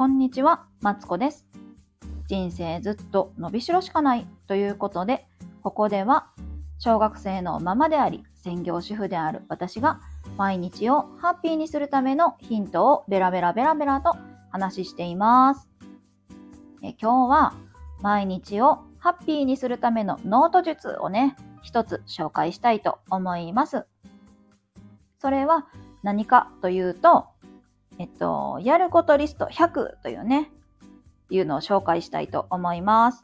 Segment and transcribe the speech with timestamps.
[0.00, 1.46] こんにちは、マツコです。
[2.26, 5.26] 人生ずっと伸びしろしかないということで、
[5.62, 6.30] ここでは
[6.78, 10.00] 小学生のママであり、専業主婦である私が
[10.38, 14.16] 毎日をハッピーにするためのヒントをベラベラベラベラと
[14.50, 15.68] 話しています。
[16.82, 17.52] え今日は
[18.00, 23.84] 毎日をハッピーにするためのノート術をね、一つ紹介したいと思います。
[25.18, 25.66] それは
[26.02, 27.26] 何かというと、
[28.00, 30.50] えっと、やることリスト100というね、
[31.28, 33.22] いうのを紹介したいと思います。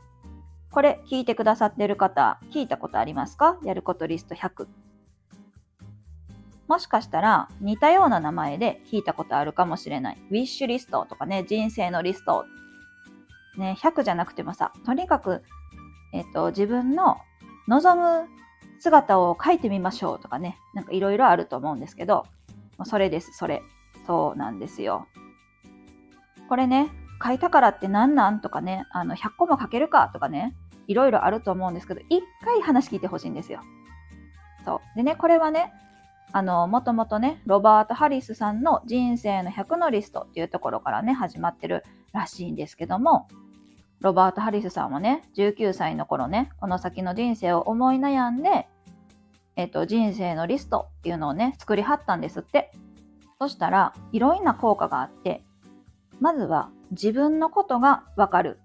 [0.71, 3.57] これ聞いてくださってる方、聞いたことありますか？
[3.65, 4.67] やることリスト100。
[6.69, 10.19] もしかしたら似たような名前で聞いたことあるかもしれない。
[10.29, 12.45] ウィッシュリストとかね、人生のリスト。
[13.57, 15.43] ね、100じゃなくてもさ、とにかく、
[16.13, 17.17] えっと、自分の
[17.67, 18.29] 望む
[18.79, 22.27] 姿を書いてみましょうとかね、なんかいろいろあると思うんですけど、
[22.85, 23.63] それです、それ。
[24.07, 25.07] そうなんですよ。
[26.49, 26.91] これね、
[27.23, 30.55] 書いたからって何なんとかね、あの100個も書けるかとかね、
[30.87, 33.61] いろいろあると思うんですけど、一回話聞いてほしいんですよ。
[34.65, 34.97] そう。
[34.97, 35.73] でね、これはね、
[36.33, 43.29] あの、もともとね、ロバート・ハリスさんの人生の100のリストっていうところからね、始まってるらしいんですけども、
[44.01, 48.69] ロバート・ハリスさんはね、19歳の頃ね、この先の人生を思い悩んで、
[49.57, 52.73] えっと、人生のリストっていうのをね、作りはったんですって。
[53.39, 55.43] そしたら、いろんな効果があって、
[56.21, 58.59] まずは自分のことがわかる。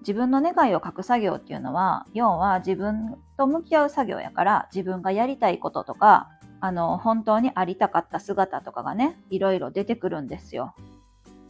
[0.00, 6.28] 自分の願いを書く作業っていうのは、要は自分と向き合う作業やから、自分がやりたいこととか、
[6.60, 10.74] あの、本当にありたかった姿とかがね、いろいろ出てくるんですよ。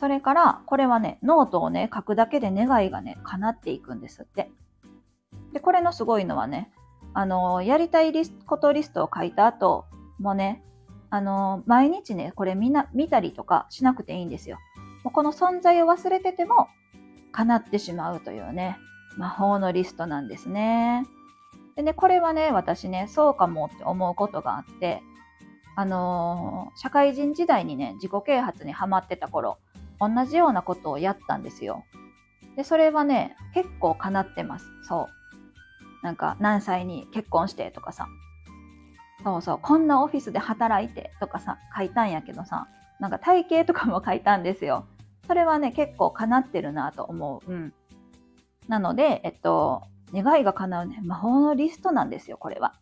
[0.00, 4.50] それから、これはね、ノートをね、書くだけで願いがね、叶っていくんですって。
[5.52, 6.72] で、これのすごいのはね、
[7.14, 9.84] あの、やりたいリスことリストを書いた後、
[10.18, 10.62] もね、
[11.12, 14.58] あの、毎日ね、これみんな見たりとかしなくていいんですよ。
[15.04, 16.68] この存在を忘れてても、
[17.32, 18.78] 叶ってしまうというね、
[19.18, 21.04] 魔法のリストなんですね。
[21.76, 25.02] でね、これはね、私ね、そうかもって思うことがあって、
[25.76, 29.58] あのー社会人時代にね、自己啓発にハマってた頃、
[30.00, 31.84] 同じようなことをやったんですよ。
[32.56, 34.64] で、それはね、結構叶ってます。
[34.88, 35.06] そう。
[36.02, 38.08] なんか、何歳に結婚してとかさ、
[39.24, 42.68] そうそう、こんなオフィスで働いてとかさ、書いたんやけどさ、
[42.98, 44.86] なんか体型とかも書いたんですよ。
[45.26, 47.52] それはね、結構叶ってるなと思う。
[47.52, 47.74] うん。
[48.68, 52.74] なので、えっと、願いが叶うね、魔法のリストなんですよ、これは。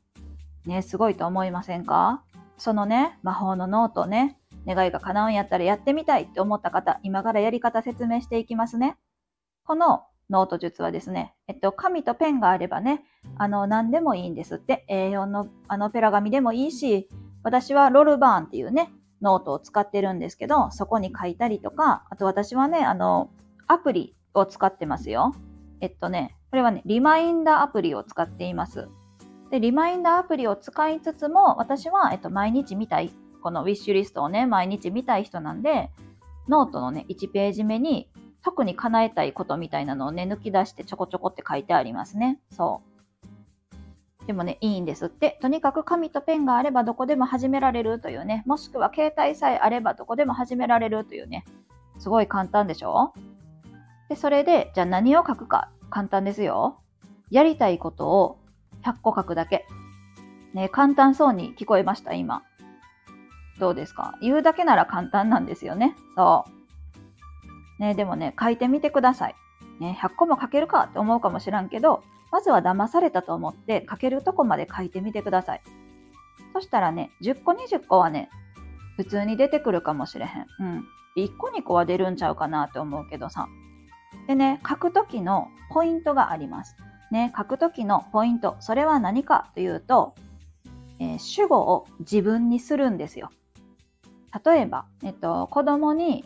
[0.67, 2.23] ね、すごいと思いませんか？
[2.59, 8.97] そのね、魔法のノートね、願いが叶うんやったらやってみたいって思った方、今からやり方説明していきますね。
[9.65, 13.05] このノート術はですね、えっと、紙とペンがあればね、
[13.37, 14.87] あの、何でもいいんですって。
[14.89, 17.09] A4 のあのペラ紙でもいいし、
[17.43, 23.31] 私はロルバーンっていうね、ノートを使ってるんですけど、そこに書いたりとか、あと私はね、あの、
[23.67, 25.35] アプリを使ってますよ。
[25.81, 28.89] えっとね、これはね、リマインダーアプリを使っています。
[29.51, 33.11] で、リマインダーアプリを使いつつも、私は、えっと、毎日見たい、
[33.43, 35.91] このウィッシュリストをね、毎日見たい人なんで、
[36.49, 38.11] ノートのね、1ページ目に、
[38.43, 42.39] 特に叶えたいことみたいなのをね、抜き出してちょこちょこって書いてありますね。
[42.51, 42.83] そ
[44.23, 44.27] う。
[44.27, 45.39] でもね、いいんですって。
[45.41, 51.45] とにかく紙とペンがあればどこでも始められるというね、もしくは携帯さえあればどこでも始められるというね、
[51.99, 53.13] すごい簡単でしょ？
[54.09, 56.81] で、それで、じゃあ何を書くか、簡単ですよ。
[57.31, 58.39] やりたいことを
[58.85, 59.67] 100個書くだけ。
[60.55, 62.43] ね、簡単そうに聞こえました、今。
[63.59, 64.17] どうですか？
[64.23, 65.97] 言うだけなら簡単なんですよね。
[66.17, 66.60] そう。
[67.81, 69.35] ね、でもね、書いてみてください。
[69.81, 75.63] ね、100個も書けるかって思うかもしらんけど、まずは騙されたと思って書けるとこまで書いてみてください。
[76.53, 78.29] そしたらね、10個20個はね、
[78.97, 80.47] 普通に出てくるかもしれへん。
[80.61, 80.85] うん。
[81.17, 83.49] 1個2個は出るんちゃうかなって思うけどさ。
[84.27, 86.77] でね、書くときのポイントがあります。
[87.11, 90.15] ね、書くときのポイント、それは何かというと、
[90.99, 93.31] えー主語を自分にするんですよ。
[94.45, 96.25] 例えば、えっと、子供に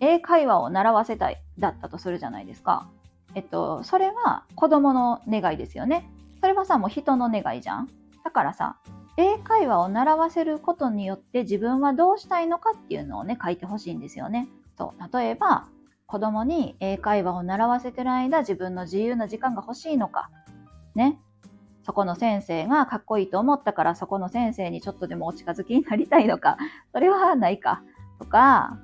[0.00, 2.88] 英会話を習わせたいだったとするじゃないですか。
[3.34, 6.10] えっと、それは子供の願いですよね。
[6.40, 7.88] それはさ、もう人の願いじゃん。
[8.24, 8.76] だからさ、
[9.16, 14.48] 英会話を習わせることによって自分はどうしたいのかっていうのをね、書いてほしいんですよね。
[14.76, 15.66] そう、例えば、
[16.06, 20.30] 子供に英会話を習わせてる間、自分の自由な時間が欲しいのか。
[20.94, 21.20] ね。
[21.84, 26.56] そこの先生がかっこいいと思ったから、そこの先生にちょっとでもお近づきになりたいのか。
[26.92, 27.82] それはないか。
[28.18, 28.78] とか、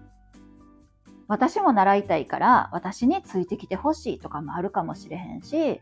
[1.28, 5.80] 私も習いたいから私についてきてほしいとかもあるかもしれへんし、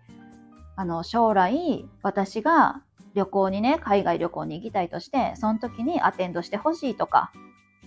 [0.76, 2.81] あの将来私が
[3.14, 7.32] 旅行にね、海外旅行に行きたいとして、その時にアテンドしてほしいとか、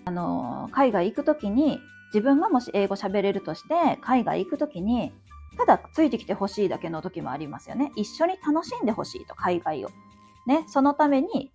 [0.06, 1.80] あの海外行く時に
[2.14, 5.12] 自分がもし英語喋れるとして海外行く時に
[5.58, 7.92] ただついてきてほしいだけの時もありますよね。
[7.96, 9.90] 一緒に楽しんでほしいと海外を。
[10.46, 11.52] ね、そのために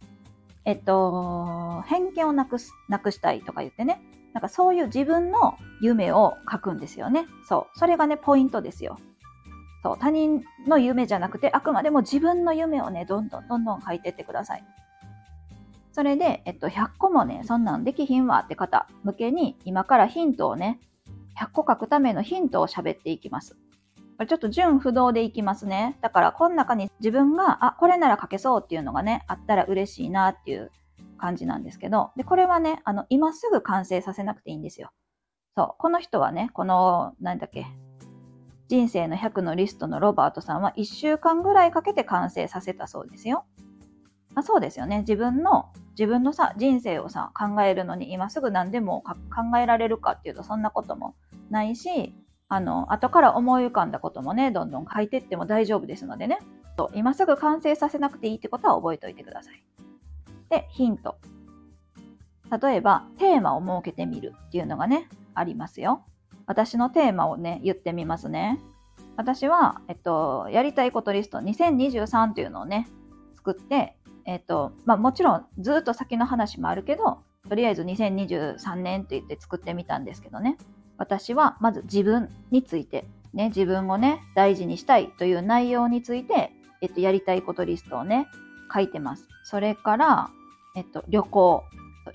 [0.65, 4.01] えっと、偏見をなくす、なくしたいとか言ってね、
[4.33, 7.27] なんかそういう自分の夢を書くんですよね。
[7.49, 7.79] そう。
[7.79, 8.99] それがね、ポイントですよ。
[9.83, 9.99] そう。
[9.99, 14.65] 他人の夢じゃなくて、あくまでも自分の夢をね、どんどんどんどん書いてってください。
[15.93, 20.81] それで、えっと、100個もね、そんなんできひんわって方向けに、今からヒントをね、
[21.39, 23.57] 100個書くためのヒントを喋っていきます。
[24.17, 25.99] これちょっと順不動でいきますね。
[26.01, 30.71] だから、この中に自分が、あ、これなら書けそうっていうのがね、あったら嬉しいなっていう
[31.23, 34.91] 感じなんですけど、で、これはね、あの、今すぐ完成させなくていいんですよ。
[35.57, 35.75] そう。
[35.79, 37.65] この人はね、この、なんだっけ、
[38.67, 43.45] 人生の100のリストのロバートさんは1週間ぐらいかけて完成させたそうですよ。
[44.35, 45.01] まあ、そうですよね。
[45.01, 51.15] 自分の、自分のさ、人生をさ、考えるのに今すぐ何でも考えられるかっていうとそんなことも
[51.51, 52.17] ないし、
[52.49, 56.41] あの、後から思い浮かんだこともね、どんどん書いてっても大丈夫ですのでね。
[56.95, 59.63] 今すぐ完成させなくていいってことは覚えておいてください。
[60.53, 61.17] で、ヒント。
[62.63, 66.05] 例えば、テーマを設けてみるっていうのがね、ありますよ。
[66.45, 68.61] 私のテーマをね、言ってみますね。
[69.17, 72.87] 私は、えっと、やりたいことリスト2023っていうのをね、
[73.37, 73.97] 作って、
[74.27, 80.59] えっと、まあもちろんずっと先の話もあるけど、とりあえず2023年って言って作ってみたんですけどね。
[80.99, 86.53] 私はまず自分について、ね、自分をね、大事にしたいという内容について、
[86.83, 88.29] えっと、やりたいことリストをね、
[88.73, 89.29] 書いてます。
[89.45, 90.31] それから、
[90.75, 91.65] えっと、旅行。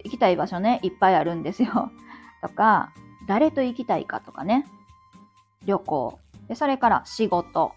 [0.04, 1.92] 行きたい場所ね、いっぱいあるんですよ。
[2.42, 2.92] とか、
[3.28, 4.66] 誰と行きたいかとかね。
[5.66, 6.20] 旅行。
[6.48, 7.74] でそれから仕事。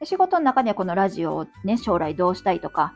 [0.00, 2.94] で仕事の中にはこのラジオをね、将来どうしたいとか、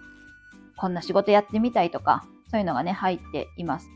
[0.77, 3.91] こんな仕事やってみたいとか、そういうのがね、入っています。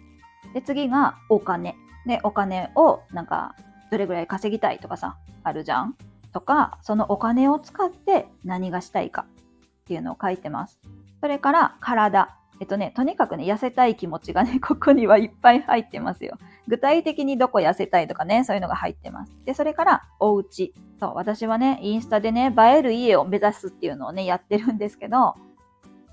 [0.52, 1.76] で、次がお金。
[2.06, 3.54] で、お金をなんか、
[3.90, 5.96] どれぐらい稼ぎたいとかさ、あるじゃん。
[6.32, 9.26] とか、そのお金を使って何がしたいか
[9.82, 10.80] っていうのを書いてます。
[11.20, 12.36] それから体。
[12.60, 16.38] えっとね、とにかくね、痩せたい気持ちがね、 ここにはいっぱい入ってますよ。
[16.68, 19.32] 具体的にどこ痩せたいとかね、そういうのが入ってます。
[19.44, 20.72] で、それから、お家。
[21.00, 25.34] そう、私はね、インスタでね、映える家を目指すっていうのをね、やってるんですけど、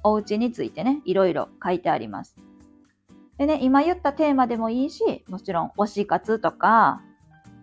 [0.04, 2.36] お家についてね、いろいろ書いてあります。
[3.38, 7.02] でね、今言ったテーマでもいいし、もちろん推し活とか、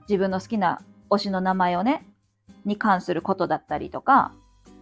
[0.09, 2.07] 自分の好きな推しの名前をね、
[2.65, 4.33] に関することだったりとか、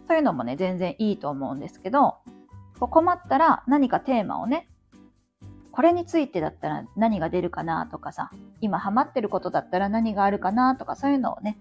[0.07, 2.15] そういうのもね、全然いいと思うんですけど、
[2.85, 4.67] 困ったら何かテーマをね、
[5.71, 8.31] これについてだったら何が出るかなとかさ、
[8.61, 11.57] 今ハマってることだったら何があるかなとかそういうのをね、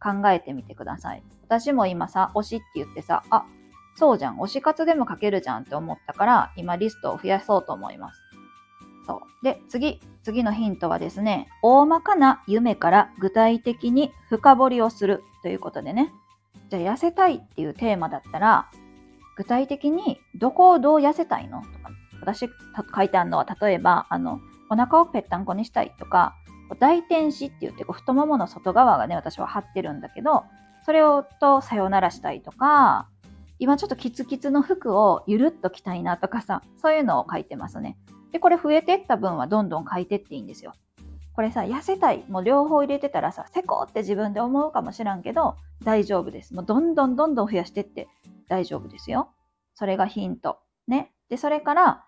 [0.00, 1.22] 考えてみてください。
[1.44, 3.44] 私も今さ、推しって言ってさ、あ、
[3.96, 8.20] そうじゃん、推し活でも書けるじゃんって思ったから、今リストを増やそうと思います。
[9.06, 9.44] そう。
[9.44, 16.12] で、次、次のヒントはですね、大まかな夢から具体的に深掘りをするということでね、
[16.70, 18.70] じゃあ痩せたいっていうテーマだったら、
[19.36, 21.62] 具体的にどこをどう痩せたいの？
[21.62, 21.90] とか、
[22.20, 22.48] 私
[22.94, 24.40] 書いてあるのは、例えば、あの、
[24.70, 26.34] お腹をぺったんこにしたいとか、
[26.78, 30.44] 大天使って言ってこう太ももの外側がね、私は張ってるんだけど、
[30.84, 33.08] それをとさよならしたいとか、
[33.58, 37.96] 今ちょっとキツキツの服をゆるっと着たいなとかさ、そういうのを書いてますね。
[38.32, 40.74] で、これ増えてった分はどんどん書いてっていいんですよ。
[41.34, 46.54] これさ、痩せたい、もう両方入れてたらさ、せこって自分で思うかもしらんけど、大丈夫です。
[46.54, 48.08] もうどんどんどんどん増やしてって
[48.48, 49.30] 大丈夫ですよ。
[49.78, 50.58] それがヒント。
[50.88, 51.12] ね。
[51.28, 52.04] で、それから、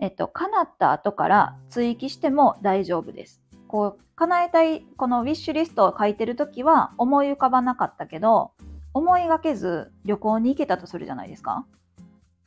[0.00, 3.40] えっと、叶った後から追記しても大丈夫です。
[3.68, 8.50] こう、叶えたい、このウィッシュリストを書いてるときは思い浮かばなかったけど、
[8.92, 11.64] 思いがけず旅行に行けたとするじゃないですか。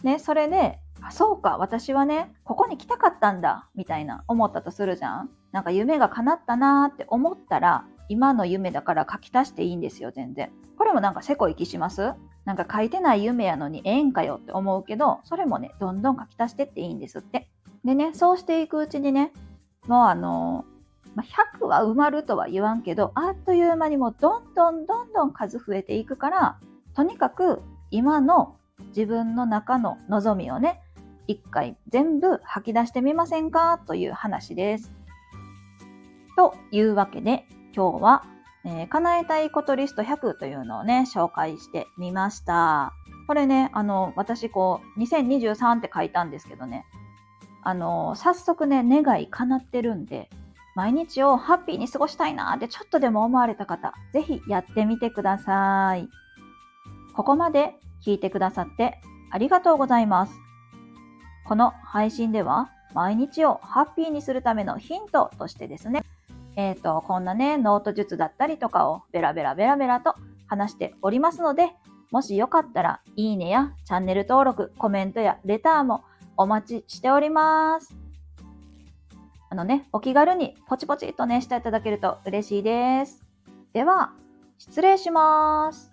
[0.03, 5.29] ね、それで、あ、そうか、私はね、ここに来たかったんだ、みたいな思ったとするじゃん。
[5.53, 10.51] なんか夢が叶ったなーって思ったら、今の夢だから書き足していいんですよ、全然。
[10.77, 12.13] これもなんかせこい気します？
[12.45, 17.47] なんか書いてない夢やのにええんかよって思うけど、それもね、どんどん書き足してっていいんですって。
[17.85, 19.31] でね、そうしていくうちにね、
[19.87, 20.65] もうあの
[21.15, 26.57] ま100は埋まるとは言わんけど、あっという間にもどんどんどんどん数増えていくから、
[26.95, 28.55] とにかく今の
[28.89, 30.81] 自分の中の望みをね、
[31.27, 33.79] 一回全部吐き出してみませんか？
[33.85, 34.91] という話です。
[36.35, 38.23] というわけで、今日は
[38.65, 42.93] えー、叶えたいことリスト100というのをね、紹介してみました。
[43.27, 46.85] これね、あの、私こう、2023って書いたんですけどね、
[47.61, 50.29] あの、早速ね、願い叶ってるんで、
[50.75, 56.07] 毎日をハッピーに過ごしたいなーってちょっとでも思われた方、ぜひやってみてください。
[57.13, 57.75] ここまで
[58.05, 59.01] 聞いてくださって
[59.31, 60.33] ありがとうございます。
[61.45, 66.03] この配信では、毎日をハッピーにするためのヒントとしてですね、
[66.59, 71.69] えっ、ー、と、こんなね、ノート術だったりとかをベラベラベラベラと話しておりますので、
[72.11, 76.03] もしよかったら、いいねやチャンネル登録、コメントやレターも
[76.35, 77.95] お待ちしております。
[79.49, 83.23] あのね、お気軽にポチポチっとね、していただけると嬉しいです。
[83.71, 84.11] では、
[84.57, 85.88] 失礼します。